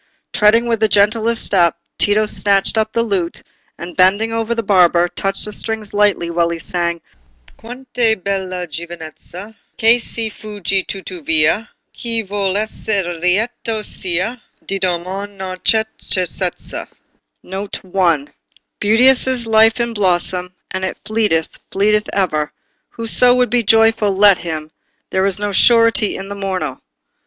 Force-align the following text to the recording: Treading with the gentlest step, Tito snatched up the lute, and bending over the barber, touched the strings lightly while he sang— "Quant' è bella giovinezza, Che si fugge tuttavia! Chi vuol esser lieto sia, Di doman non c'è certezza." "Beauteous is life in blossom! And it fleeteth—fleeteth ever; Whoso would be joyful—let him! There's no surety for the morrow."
Treading 0.33 0.65
with 0.65 0.79
the 0.79 0.87
gentlest 0.87 1.45
step, 1.45 1.77
Tito 1.99 2.25
snatched 2.25 2.75
up 2.75 2.91
the 2.91 3.03
lute, 3.03 3.43
and 3.77 3.95
bending 3.95 4.33
over 4.33 4.55
the 4.55 4.63
barber, 4.63 5.07
touched 5.07 5.45
the 5.45 5.51
strings 5.51 5.93
lightly 5.93 6.31
while 6.31 6.49
he 6.49 6.57
sang— 6.57 7.01
"Quant' 7.55 7.93
è 7.93 8.15
bella 8.15 8.65
giovinezza, 8.65 9.53
Che 9.77 9.99
si 9.99 10.31
fugge 10.31 10.83
tuttavia! 10.87 11.67
Chi 11.93 12.23
vuol 12.23 12.57
esser 12.57 13.13
lieto 13.19 13.83
sia, 13.83 14.41
Di 14.65 14.79
doman 14.79 15.37
non 15.37 15.59
c'è 15.63 15.85
certezza." 16.01 16.87
"Beauteous 18.79 19.27
is 19.27 19.45
life 19.45 19.79
in 19.79 19.93
blossom! 19.93 20.51
And 20.71 20.83
it 20.83 20.97
fleeteth—fleeteth 21.05 22.07
ever; 22.11 22.51
Whoso 22.89 23.35
would 23.35 23.51
be 23.51 23.61
joyful—let 23.61 24.39
him! 24.39 24.71
There's 25.11 25.39
no 25.39 25.51
surety 25.51 26.17
for 26.17 26.23
the 26.23 26.33
morrow." 26.33 26.81